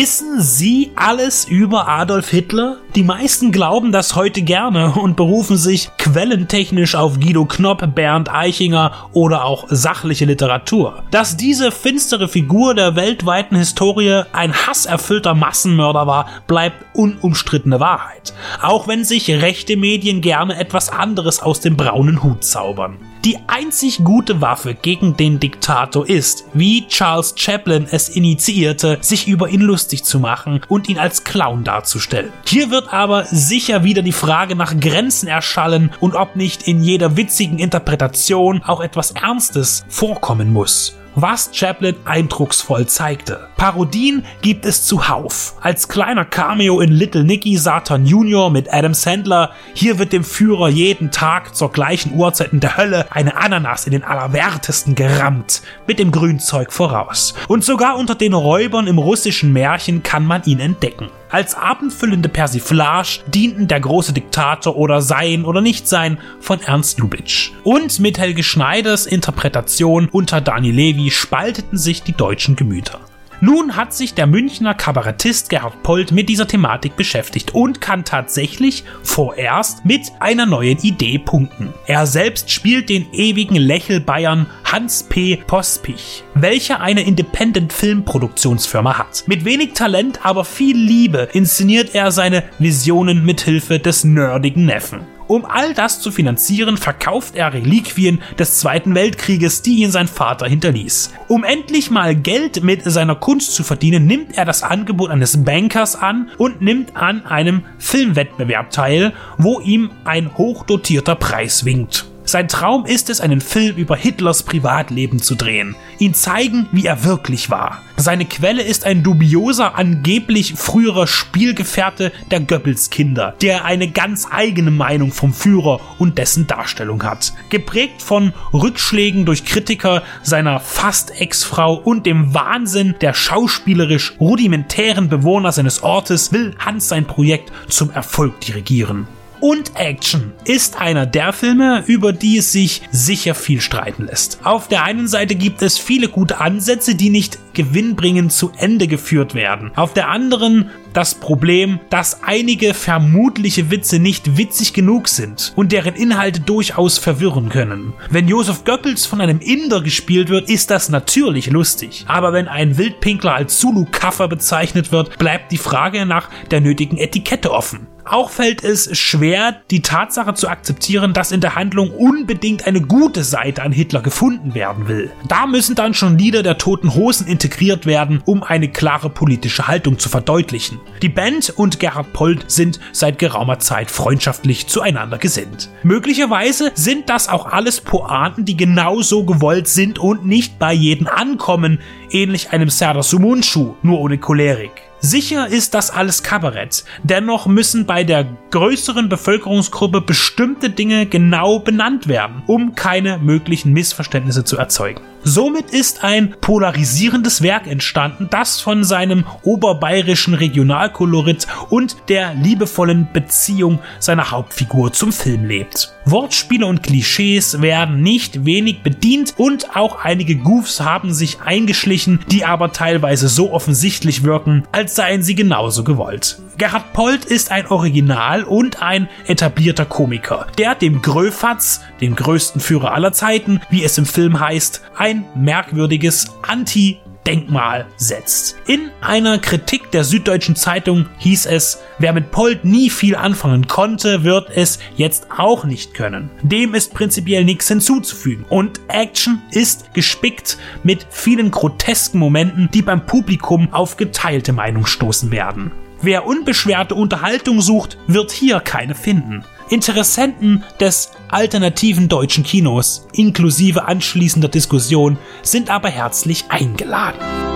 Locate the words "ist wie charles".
26.08-27.34